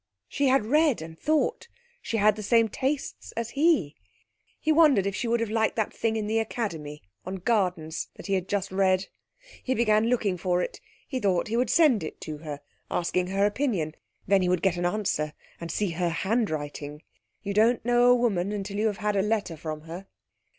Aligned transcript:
She 0.27 0.47
had 0.47 0.65
read 0.65 0.99
and 1.03 1.15
thought; 1.15 1.67
she 2.01 2.17
had 2.17 2.35
the 2.35 2.41
same 2.41 2.69
tastes 2.69 3.33
as 3.33 3.51
he. 3.51 3.93
He 4.59 4.71
wondered 4.71 5.05
if 5.05 5.15
she 5.15 5.27
would 5.27 5.39
have 5.39 5.51
liked 5.51 5.75
that 5.75 5.93
thing 5.93 6.15
in 6.15 6.25
The 6.25 6.39
Academy, 6.39 7.03
on 7.23 7.35
Gardens, 7.35 8.07
that 8.15 8.25
he 8.25 8.33
had 8.33 8.47
just 8.47 8.71
read. 8.71 9.09
He 9.61 9.75
began 9.75 10.07
looking 10.07 10.37
for 10.37 10.59
it. 10.63 10.81
He 11.07 11.19
thought 11.19 11.49
he 11.49 11.55
would 11.55 11.69
send 11.69 12.01
it 12.03 12.19
to 12.21 12.39
her, 12.39 12.61
asking 12.89 13.27
her 13.27 13.45
opinion; 13.45 13.93
then 14.25 14.41
he 14.41 14.49
would 14.49 14.63
get 14.63 14.75
an 14.77 14.87
answer, 14.87 15.33
and 15.59 15.69
see 15.71 15.91
her 15.91 16.09
handwriting. 16.09 17.03
You 17.43 17.53
don't 17.53 17.85
know 17.85 18.05
a 18.09 18.15
woman 18.15 18.51
until 18.51 18.77
you 18.79 18.87
have 18.87 18.97
had 19.05 19.15
a 19.15 19.21
letter 19.21 19.55
from 19.55 19.81
her. 19.81 20.07